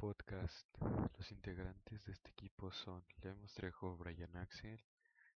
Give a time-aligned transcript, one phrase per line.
[0.00, 0.66] podcast.
[1.18, 4.82] Los integrantes de este equipo son Lemos Trejo, Brian Axel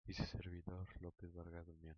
[0.06, 1.98] y su servidor López Vargas Dumián.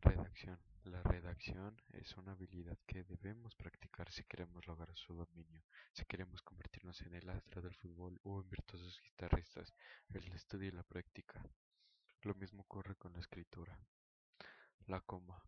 [0.00, 0.58] Redacción.
[0.82, 5.62] La redacción es una habilidad que debemos practicar si queremos lograr su dominio,
[5.92, 9.72] si queremos convertirnos en el astro del fútbol o en virtuosos guitarristas,
[10.12, 11.48] el estudio y la práctica.
[12.22, 13.78] Lo mismo ocurre con la escritura.
[14.88, 15.40] La coma.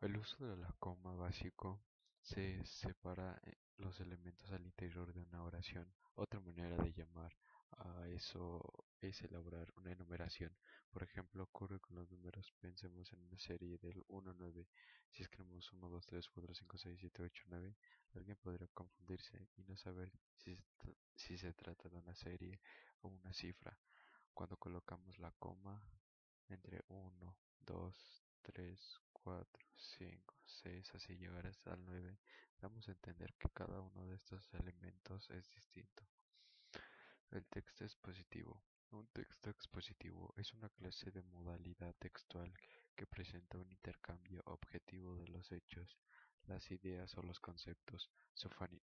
[0.00, 1.80] El uso de la coma básico
[2.24, 5.92] se separa eh, los elementos al interior de una oración.
[6.14, 7.36] Otra manera de llamar
[7.72, 10.56] a eso es elaborar una enumeración.
[10.90, 12.50] Por ejemplo, ocurre con los números.
[12.60, 14.66] Pensemos en una serie del 1 a 9.
[15.10, 17.76] Si escribimos 1, 2, 3, 4, 5, 6, 7, 8, 9,
[18.14, 20.58] alguien podría confundirse y no saber si,
[21.14, 22.58] si se trata de una serie
[23.02, 23.78] o una cifra.
[24.32, 25.82] Cuando colocamos la coma
[26.48, 27.36] entre 1,
[27.66, 30.33] 2, 3, 4, 5,
[30.84, 32.18] 6, así llegar hasta el 9,
[32.60, 36.04] damos a entender que cada uno de estos elementos es distinto.
[37.30, 38.62] El texto expositivo.
[38.90, 42.52] Un texto expositivo es una clase de modalidad textual
[42.94, 45.98] que presenta un intercambio objetivo de los hechos,
[46.46, 48.10] las ideas o los conceptos.
[48.34, 48.50] Su,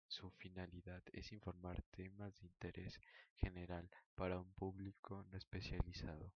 [0.09, 2.99] su, finalidad es informar temas de interés
[3.37, 6.33] general para un público no especializado.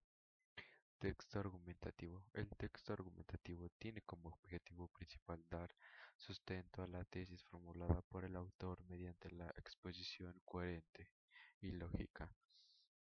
[0.98, 2.24] Texto argumentativo.
[2.34, 4.75] El texto argumentativo tiene como objetivo
[5.50, 5.74] dar
[6.16, 11.10] sustento a la tesis formulada por el autor mediante la exposición coherente
[11.60, 12.30] y lógica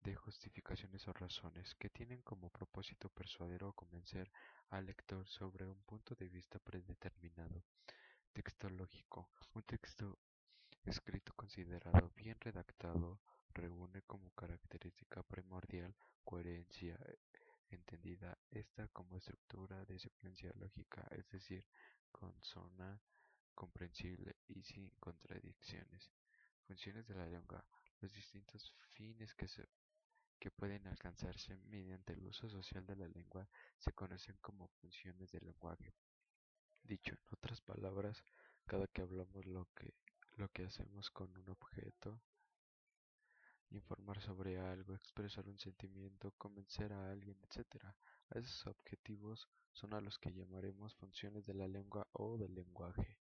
[0.01, 4.31] de justificaciones o razones que tienen como propósito persuadir o convencer
[4.69, 7.63] al lector sobre un punto de vista predeterminado.
[8.31, 9.31] Texto lógico.
[9.53, 10.19] Un texto
[10.83, 13.19] escrito considerado bien redactado
[13.53, 16.99] reúne como característica primordial coherencia
[17.69, 21.65] entendida esta como estructura de secuencia lógica, es decir,
[22.11, 23.01] consona,
[23.53, 26.11] comprensible y sin contradicciones.
[26.67, 27.65] Funciones de la lengua.
[28.01, 29.67] Los distintos fines que, se,
[30.39, 35.45] que pueden alcanzarse mediante el uso social de la lengua se conocen como funciones del
[35.45, 35.93] lenguaje.
[36.83, 38.23] Dicho en otras palabras,
[38.65, 39.93] cada que hablamos lo que,
[40.35, 42.21] lo que hacemos con un objeto
[43.71, 47.83] informar sobre algo, expresar un sentimiento, convencer a alguien, etc.
[48.29, 53.17] A esos objetivos son a los que llamaremos funciones de la lengua o del lenguaje.